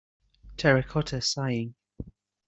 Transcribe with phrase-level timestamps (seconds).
[0.57, 1.75] Terracotta Sighing.